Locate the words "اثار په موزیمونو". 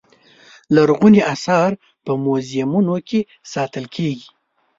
1.33-2.95